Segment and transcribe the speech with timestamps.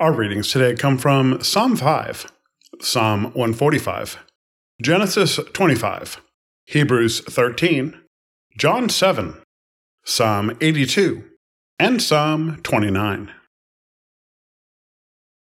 [0.00, 2.26] Our readings today come from Psalm 5,
[2.80, 4.18] Psalm 145,
[4.82, 6.20] Genesis 25,
[6.66, 8.00] Hebrews 13,
[8.58, 9.40] John 7,
[10.04, 11.22] Psalm 82,
[11.78, 13.30] and Psalm 29.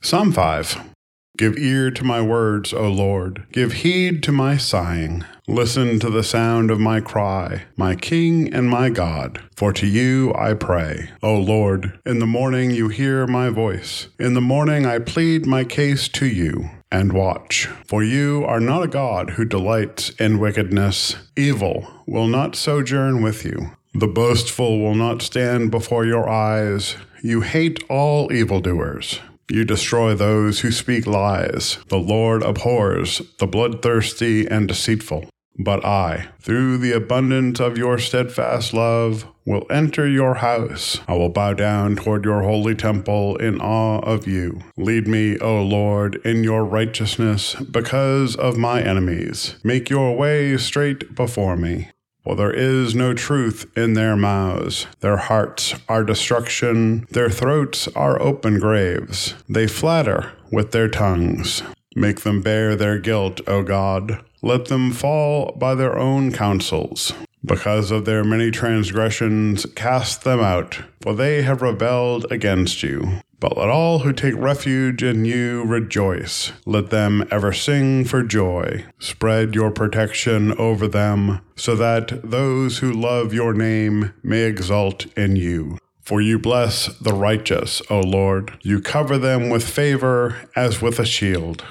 [0.00, 0.95] Psalm 5
[1.36, 3.46] Give ear to my words, O Lord.
[3.52, 5.24] Give heed to my sighing.
[5.46, 9.42] Listen to the sound of my cry, my King and my God.
[9.54, 11.10] For to you I pray.
[11.22, 14.08] O Lord, in the morning you hear my voice.
[14.18, 17.66] In the morning I plead my case to you and watch.
[17.86, 21.16] For you are not a God who delights in wickedness.
[21.36, 23.72] Evil will not sojourn with you.
[23.92, 26.96] The boastful will not stand before your eyes.
[27.22, 29.20] You hate all evildoers.
[29.50, 31.78] You destroy those who speak lies.
[31.88, 35.26] The Lord abhors the bloodthirsty and deceitful.
[35.58, 41.00] But I, through the abundance of your steadfast love, will enter your house.
[41.08, 44.60] I will bow down toward your holy temple in awe of you.
[44.76, 49.56] Lead me, O Lord, in your righteousness because of my enemies.
[49.64, 51.90] Make your way straight before me.
[52.26, 54.88] For there is no truth in their mouths.
[54.98, 57.06] Their hearts are destruction.
[57.08, 59.34] Their throats are open graves.
[59.48, 61.62] They flatter with their tongues.
[61.94, 64.24] Make them bear their guilt, O God.
[64.42, 67.12] Let them fall by their own counsels.
[67.44, 73.20] Because of their many transgressions, cast them out, for they have rebelled against you.
[73.38, 76.52] But let all who take refuge in you rejoice.
[76.64, 78.86] Let them ever sing for joy.
[78.98, 85.36] Spread your protection over them, so that those who love your name may exult in
[85.36, 85.78] you.
[86.00, 88.56] For you bless the righteous, O Lord.
[88.62, 91.64] You cover them with favor as with a shield.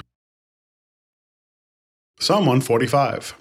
[2.19, 3.35] Psalm 145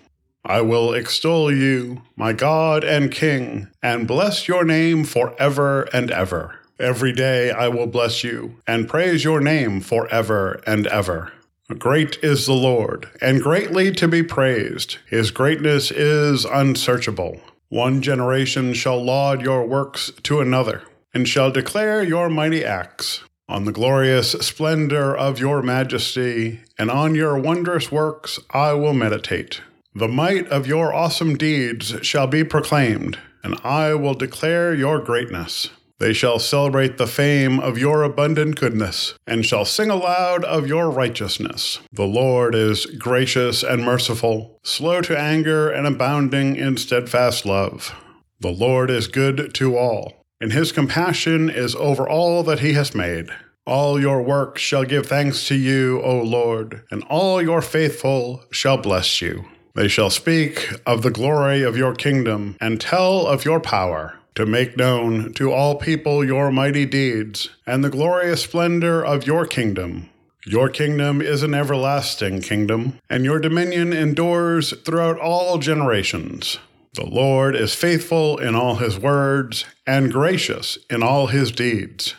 [0.47, 6.61] I will extol you, my God and King, and bless your name forever and ever.
[6.78, 11.33] Every day I will bless you and praise your name forever and ever.
[11.78, 14.98] Great is the Lord, and greatly to be praised.
[15.08, 17.40] His greatness is unsearchable.
[17.68, 20.83] One generation shall laud your works to another,
[21.14, 23.23] and shall declare your mighty acts.
[23.48, 29.61] On the glorious splendor of your majesty, and on your wondrous works I will meditate.
[29.95, 35.70] The might of your awesome deeds shall be proclaimed, and I will declare your greatness.
[36.04, 40.90] They shall celebrate the fame of your abundant goodness, and shall sing aloud of your
[40.90, 41.80] righteousness.
[41.90, 47.94] The Lord is gracious and merciful, slow to anger, and abounding in steadfast love.
[48.40, 52.94] The Lord is good to all, and his compassion is over all that he has
[52.94, 53.30] made.
[53.64, 58.76] All your works shall give thanks to you, O Lord, and all your faithful shall
[58.76, 59.46] bless you.
[59.74, 64.46] They shall speak of the glory of your kingdom, and tell of your power to
[64.46, 70.11] make known to all people your mighty deeds and the glorious splendor of your kingdom.
[70.46, 76.58] Your kingdom is an everlasting kingdom, and your dominion endures throughout all generations.
[76.95, 82.14] The Lord is faithful in all his words and gracious in all his deeds.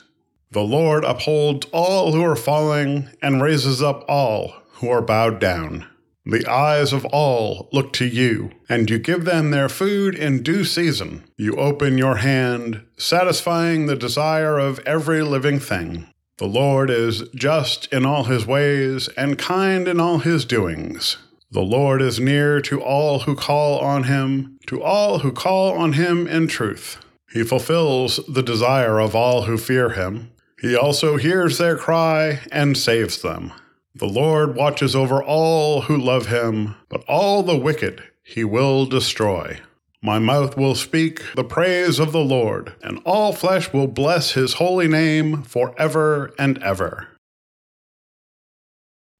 [0.52, 5.86] The Lord upholds all who are falling and raises up all who are bowed down.
[6.28, 10.63] The eyes of all look to you, and you give them their food in due
[10.63, 11.24] season.
[11.38, 16.08] You open your hand, satisfying the desire of every living thing.
[16.38, 21.18] The Lord is just in all his ways and kind in all his doings.
[21.52, 25.94] The Lord is near to all who call on him, to all who call on
[25.94, 26.97] him in truth.
[27.31, 30.31] He fulfills the desire of all who fear him.
[30.59, 33.53] He also hears their cry and saves them.
[33.98, 39.62] The Lord watches over all who love him, but all the wicked he will destroy.
[40.04, 44.56] My mouth will speak the praise of the Lord, and all flesh will bless his
[44.56, 47.08] holy name forever and ever.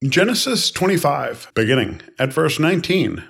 [0.04, 3.24] Genesis 25, beginning at verse 19.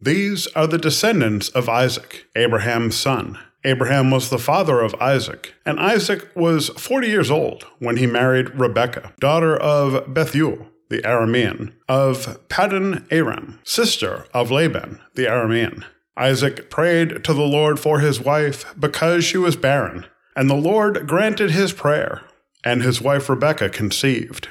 [0.00, 3.40] These are the descendants of Isaac, Abraham's son.
[3.64, 8.54] Abraham was the father of Isaac, and Isaac was 40 years old when he married
[8.54, 15.84] Rebekah, daughter of Bethuel the Aramean, of Paddan Aram, sister of Laban, the Aramean.
[16.16, 21.06] Isaac prayed to the Lord for his wife because she was barren, and the Lord
[21.06, 22.22] granted his prayer,
[22.64, 24.48] and his wife Rebekah conceived.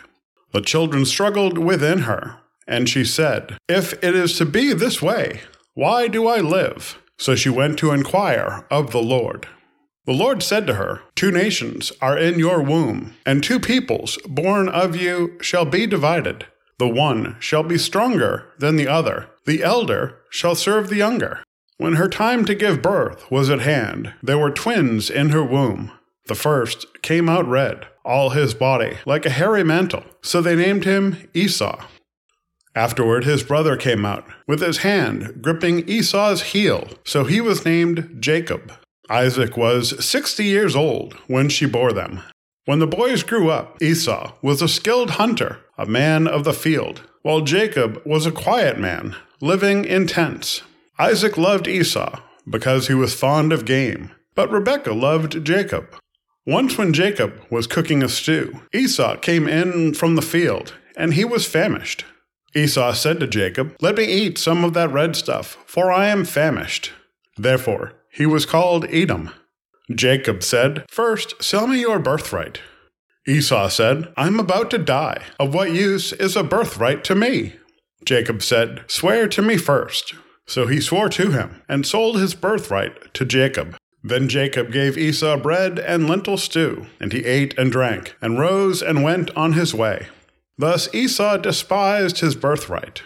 [0.51, 5.41] The children struggled within her, and she said, If it is to be this way,
[5.73, 7.01] why do I live?
[7.17, 9.47] So she went to inquire of the Lord.
[10.05, 14.69] The Lord said to her, Two nations are in your womb, and two peoples born
[14.69, 16.45] of you shall be divided.
[16.77, 21.43] The one shall be stronger than the other, the elder shall serve the younger.
[21.77, 25.91] When her time to give birth was at hand, there were twins in her womb.
[26.27, 30.03] The first came out red, all his body, like a hairy mantle.
[30.21, 31.83] So they named him Esau.
[32.75, 38.17] Afterward, his brother came out, with his hand gripping Esau's heel, so he was named
[38.19, 38.71] Jacob.
[39.09, 42.21] Isaac was sixty years old when she bore them.
[42.65, 47.03] When the boys grew up, Esau was a skilled hunter, a man of the field,
[47.21, 50.63] while Jacob was a quiet man, living in tents.
[50.97, 52.19] Isaac loved Esau
[52.49, 55.95] because he was fond of game, but Rebekah loved Jacob.
[56.47, 61.25] Once, when Jacob was cooking a stew, Esau came in from the field, and he
[61.25, 62.05] was famished.
[62.55, 66.23] Esau said to Jacob, Let me eat some of that red stuff, for I am
[66.23, 66.93] famished.
[67.37, 69.29] Therefore, he was called Edom.
[69.93, 72.61] Jacob said, First, sell me your birthright.
[73.27, 75.21] Esau said, I am about to die.
[75.39, 77.55] Of what use is a birthright to me?
[78.05, 80.13] Jacob said, Swear to me first.
[80.47, 83.75] So he swore to him, and sold his birthright to Jacob.
[84.03, 88.81] Then Jacob gave Esau bread and lentil stew, and he ate and drank, and rose
[88.81, 90.07] and went on his way.
[90.57, 93.01] Thus Esau despised his birthright.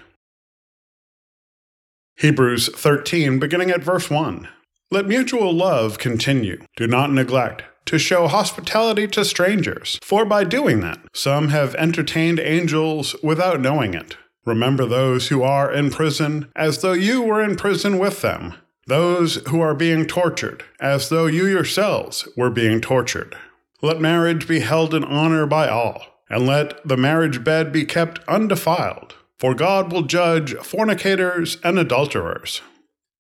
[2.18, 4.50] Hebrews 13, beginning at verse 1.
[4.92, 6.64] Let mutual love continue.
[6.76, 12.40] Do not neglect to show hospitality to strangers, for by doing that, some have entertained
[12.40, 14.18] angels without knowing it.
[14.48, 18.56] Remember those who are in prison as though you were in prison with them,
[18.88, 23.38] those who are being tortured as though you yourselves were being tortured.
[23.84, 26.02] Let marriage be held in honor by all
[26.32, 32.62] and let the marriage bed be kept undefiled, for God will judge fornicators and adulterers.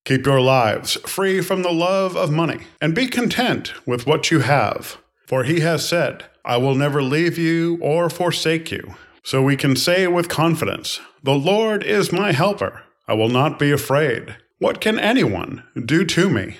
[0.09, 4.39] Keep your lives free from the love of money, and be content with what you
[4.39, 4.97] have.
[5.27, 8.95] For he has said, I will never leave you or forsake you.
[9.21, 12.81] So we can say with confidence, The Lord is my helper.
[13.07, 14.35] I will not be afraid.
[14.57, 16.57] What can anyone do to me?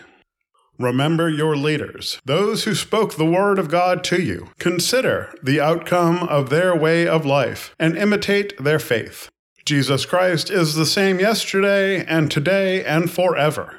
[0.77, 4.49] Remember your leaders, those who spoke the word of God to you.
[4.59, 9.31] Consider the outcome of their way of life and imitate their faith.
[9.69, 13.75] Jesus Christ is the same yesterday and today and forever.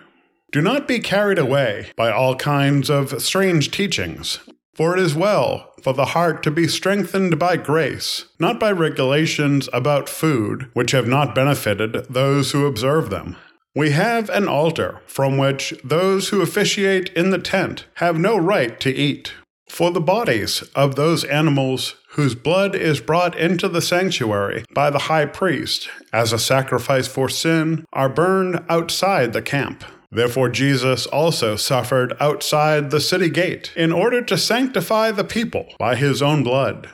[0.53, 4.39] Do not be carried away by all kinds of strange teachings,
[4.73, 9.69] for it is well for the heart to be strengthened by grace, not by regulations
[9.73, 13.35] about food which have not benefited those who observe them
[13.75, 18.81] we have an altar from which those who officiate in the tent have no right
[18.81, 19.33] to eat.
[19.71, 24.99] For the bodies of those animals whose blood is brought into the sanctuary by the
[24.99, 29.85] high priest as a sacrifice for sin are burned outside the camp.
[30.11, 35.95] Therefore, Jesus also suffered outside the city gate in order to sanctify the people by
[35.95, 36.91] his own blood.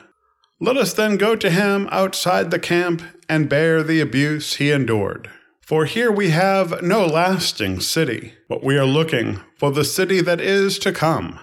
[0.61, 5.29] Let us then go to him outside the camp and bear the abuse he endured.
[5.61, 10.39] For here we have no lasting city, but we are looking for the city that
[10.39, 11.39] is to come.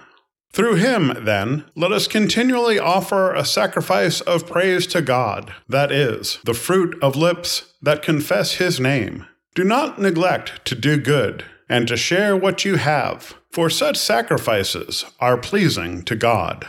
[0.55, 6.39] Through him, then, let us continually offer a sacrifice of praise to God, that is,
[6.45, 9.27] the fruit of lips that confess his name.
[9.53, 15.03] Do not neglect to do good and to share what you have, for such sacrifices
[15.19, 16.65] are pleasing to God.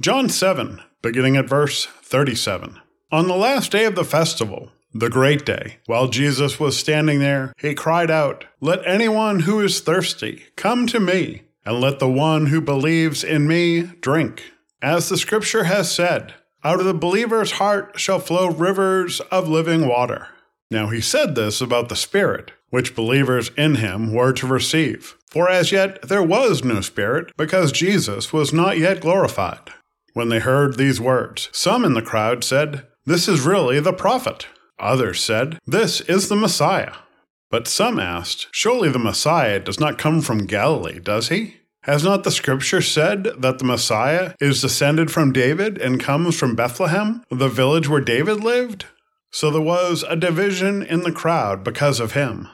[0.00, 2.78] John 7, beginning at verse 37.
[3.10, 5.78] On the last day of the festival, the great day.
[5.86, 11.00] While Jesus was standing there, he cried out, Let anyone who is thirsty come to
[11.00, 14.42] me, and let the one who believes in me drink.
[14.82, 19.86] As the scripture has said, out of the believer's heart shall flow rivers of living
[19.86, 20.28] water.
[20.70, 25.16] Now he said this about the Spirit, which believers in him were to receive.
[25.30, 29.70] For as yet there was no Spirit, because Jesus was not yet glorified.
[30.12, 34.46] When they heard these words, some in the crowd said, This is really the prophet.
[34.80, 36.94] Others said, This is the Messiah.
[37.50, 41.56] But some asked, Surely the Messiah does not come from Galilee, does he?
[41.84, 46.54] Has not the scripture said that the Messiah is descended from David and comes from
[46.54, 48.86] Bethlehem, the village where David lived?
[49.30, 52.48] So there was a division in the crowd because of him.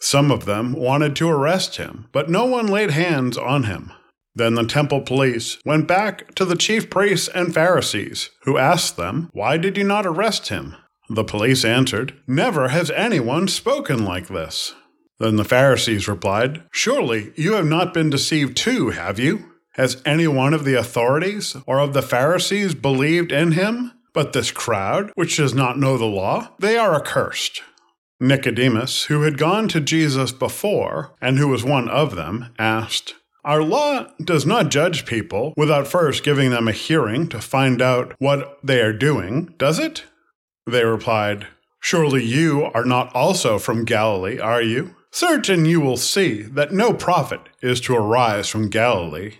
[0.00, 3.92] Some of them wanted to arrest him, but no one laid hands on him.
[4.34, 9.28] Then the temple police went back to the chief priests and Pharisees, who asked them,
[9.32, 10.74] Why did you not arrest him?
[11.12, 14.76] The police answered, Never has anyone spoken like this.
[15.18, 19.50] Then the Pharisees replied, Surely you have not been deceived too, have you?
[19.72, 23.90] Has any one of the authorities or of the Pharisees believed in him?
[24.12, 27.62] But this crowd, which does not know the law, they are accursed.
[28.20, 33.64] Nicodemus, who had gone to Jesus before, and who was one of them, asked, Our
[33.64, 38.58] law does not judge people without first giving them a hearing to find out what
[38.62, 40.04] they are doing, does it?
[40.66, 41.46] They replied,
[41.80, 44.94] Surely you are not also from Galilee, are you?
[45.22, 49.34] And you will see that no prophet is to arise from Galilee.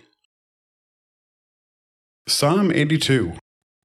[2.27, 3.33] Psalm 82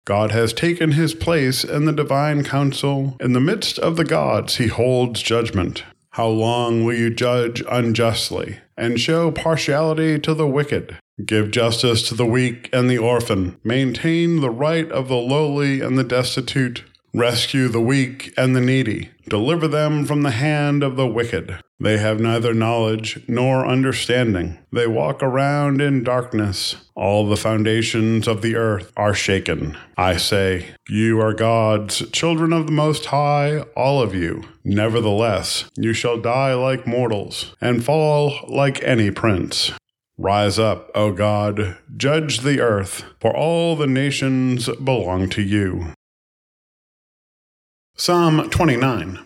[0.06, 3.16] God has taken his place in the divine council.
[3.20, 5.84] In the midst of the gods, he holds judgment.
[6.12, 10.98] How long will you judge unjustly and show partiality to the wicked?
[11.26, 13.60] Give justice to the weak and the orphan.
[13.64, 16.84] Maintain the right of the lowly and the destitute.
[17.14, 19.10] Rescue the weak and the needy.
[19.28, 21.60] Deliver them from the hand of the wicked.
[21.78, 24.60] They have neither knowledge nor understanding.
[24.72, 26.78] They walk around in darkness.
[26.96, 29.78] All the foundations of the earth are shaken.
[29.98, 34.44] I say, You are God's, children of the Most High, all of you.
[34.64, 39.72] Nevertheless, you shall die like mortals, and fall like any prince.
[40.18, 45.94] Rise up, O God, judge the earth, for all the nations belong to you.
[48.02, 49.20] Psalm 29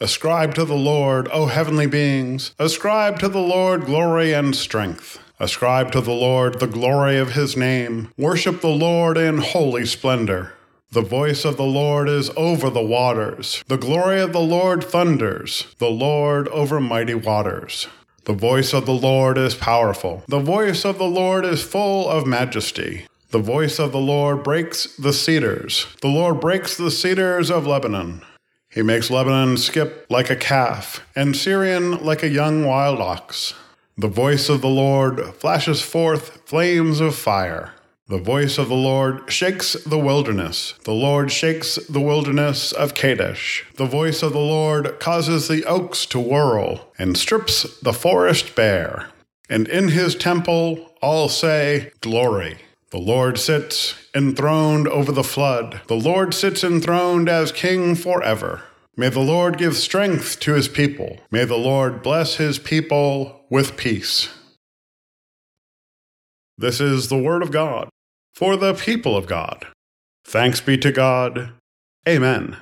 [0.00, 5.20] Ascribe to the Lord, O heavenly beings, ascribe to the Lord glory and strength.
[5.38, 8.10] Ascribe to the Lord the glory of his name.
[8.18, 10.54] Worship the Lord in holy splendor.
[10.90, 13.62] The voice of the Lord is over the waters.
[13.68, 15.72] The glory of the Lord thunders.
[15.78, 17.86] The Lord over mighty waters.
[18.24, 20.24] The voice of the Lord is powerful.
[20.26, 23.06] The voice of the Lord is full of majesty.
[23.30, 25.86] The voice of the Lord breaks the cedars.
[26.00, 28.22] The Lord breaks the cedars of Lebanon.
[28.70, 33.54] He makes Lebanon skip like a calf, and Sirion like a young wild ox.
[33.98, 37.72] The voice of the Lord flashes forth flames of fire.
[38.08, 40.74] The voice of the Lord shakes the wilderness.
[40.84, 43.64] The Lord shakes the wilderness of Kadesh.
[43.74, 49.08] The voice of the Lord causes the oaks to whirl and strips the forest bare.
[49.48, 52.58] And in his temple all say, Glory.
[52.90, 55.80] The Lord sits enthroned over the flood.
[55.88, 58.62] The Lord sits enthroned as king forever.
[58.96, 61.18] May the Lord give strength to his people.
[61.30, 64.28] May the Lord bless his people with peace.
[66.56, 67.88] This is the word of God
[68.34, 69.66] for the people of God.
[70.24, 71.52] Thanks be to God.
[72.08, 72.56] Amen.